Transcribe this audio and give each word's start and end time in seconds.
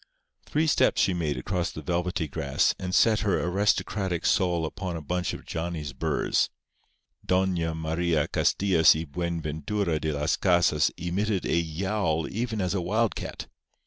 Three 0.47 0.65
steps 0.65 0.99
she 0.99 1.13
made 1.13 1.37
across 1.37 1.69
the 1.69 1.83
velvety 1.83 2.27
grass, 2.27 2.73
and 2.79 2.95
set 2.95 3.19
her 3.19 3.39
aristocratic 3.39 4.25
sole 4.25 4.65
upon 4.65 4.95
a 4.95 4.99
bunch 5.01 5.31
of 5.31 5.45
Johnny's 5.45 5.93
burrs. 5.93 6.49
Doña 7.27 7.77
Maria 7.77 8.27
Castillas 8.27 8.95
y 8.95 9.05
Buenventura 9.07 9.99
de 9.99 10.11
las 10.11 10.37
Casas 10.37 10.89
emitted 10.97 11.45
a 11.45 11.55
yowl 11.55 12.27
even 12.31 12.61
as 12.61 12.73
a 12.73 12.81
wild 12.81 13.13
cat. 13.13 13.45